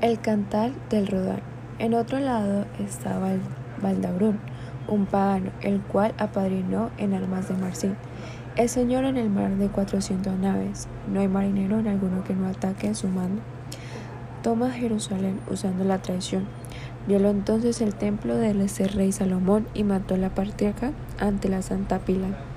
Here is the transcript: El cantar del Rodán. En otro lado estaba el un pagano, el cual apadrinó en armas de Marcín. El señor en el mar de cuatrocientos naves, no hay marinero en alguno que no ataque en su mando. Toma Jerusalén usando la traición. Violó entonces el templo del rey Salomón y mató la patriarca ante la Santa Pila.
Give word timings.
El 0.00 0.20
cantar 0.20 0.72
del 0.90 1.06
Rodán. 1.06 1.42
En 1.78 1.94
otro 1.94 2.18
lado 2.18 2.66
estaba 2.80 3.32
el 3.32 3.40
un 4.88 5.06
pagano, 5.06 5.52
el 5.62 5.80
cual 5.80 6.12
apadrinó 6.18 6.90
en 6.98 7.14
armas 7.14 7.48
de 7.48 7.54
Marcín. 7.54 7.94
El 8.56 8.68
señor 8.68 9.04
en 9.04 9.16
el 9.16 9.30
mar 9.30 9.56
de 9.56 9.68
cuatrocientos 9.68 10.36
naves, 10.36 10.88
no 11.06 11.20
hay 11.20 11.28
marinero 11.28 11.78
en 11.78 11.86
alguno 11.86 12.24
que 12.24 12.34
no 12.34 12.48
ataque 12.48 12.88
en 12.88 12.96
su 12.96 13.06
mando. 13.06 13.42
Toma 14.42 14.72
Jerusalén 14.72 15.38
usando 15.48 15.84
la 15.84 16.02
traición. 16.02 16.48
Violó 17.06 17.30
entonces 17.30 17.80
el 17.80 17.94
templo 17.94 18.34
del 18.34 18.68
rey 18.92 19.12
Salomón 19.12 19.68
y 19.72 19.84
mató 19.84 20.16
la 20.16 20.30
patriarca 20.30 20.90
ante 21.20 21.48
la 21.48 21.62
Santa 21.62 22.00
Pila. 22.00 22.55